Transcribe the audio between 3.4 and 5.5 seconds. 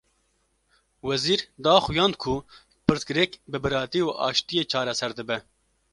bi biratî û aştiyê çareser dibe